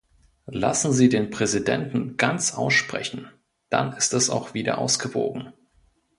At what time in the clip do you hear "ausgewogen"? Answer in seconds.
4.79-5.53